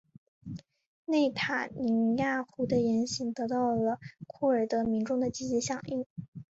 [1.05, 6.07] 内塔尼亚胡的言行得到了库尔德民众的积极响应。